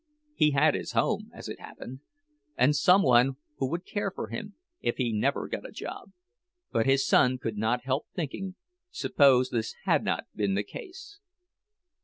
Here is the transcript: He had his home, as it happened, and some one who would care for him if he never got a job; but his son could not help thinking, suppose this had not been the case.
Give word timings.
He 0.33 0.49
had 0.49 0.73
his 0.73 0.93
home, 0.93 1.29
as 1.31 1.47
it 1.47 1.59
happened, 1.59 1.99
and 2.57 2.75
some 2.75 3.03
one 3.03 3.35
who 3.57 3.69
would 3.69 3.85
care 3.85 4.09
for 4.09 4.29
him 4.29 4.55
if 4.79 4.97
he 4.97 5.13
never 5.13 5.47
got 5.47 5.63
a 5.63 5.71
job; 5.71 6.11
but 6.71 6.87
his 6.87 7.05
son 7.05 7.37
could 7.37 7.55
not 7.55 7.83
help 7.83 8.07
thinking, 8.15 8.55
suppose 8.89 9.51
this 9.51 9.75
had 9.83 10.03
not 10.03 10.23
been 10.33 10.55
the 10.55 10.63
case. 10.63 11.19